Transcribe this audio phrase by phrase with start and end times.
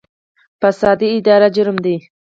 [0.59, 1.95] فساد اداري جرم دی